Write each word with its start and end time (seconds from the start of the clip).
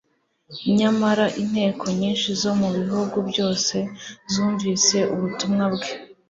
nyamara 0.77 1.25
inteko 1.41 1.83
nyinshi 1.99 2.29
zo 2.41 2.51
mu 2.59 2.69
bihugu 2.77 3.17
byose 3.29 3.75
zumvise 4.31 4.97
ubutumwa 5.13 5.65
bwe. 5.73 5.91